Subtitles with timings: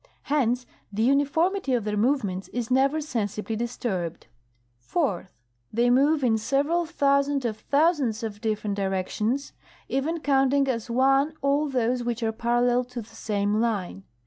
[0.23, 4.25] Hence the uniformity of their movements is never sensibly disturbed.
[4.79, 5.31] Fourth.
[5.71, 9.53] They move in several thousand of thousands of different directions,
[9.87, 14.03] even counting as one all those which are parallel to the same line.